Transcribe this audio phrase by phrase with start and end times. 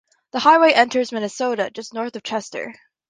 [0.31, 2.73] The highway enters Minnesota just north of Chester.